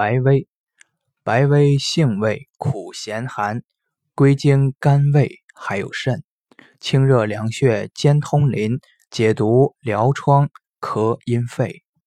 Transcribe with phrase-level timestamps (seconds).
[0.00, 0.48] 白薇
[1.22, 3.62] 白薇性味苦咸寒
[4.14, 6.24] 归经肝胃还有肾
[6.80, 10.48] 清热凉血兼通淋解毒疗疮
[10.80, 11.84] 咳阴肺。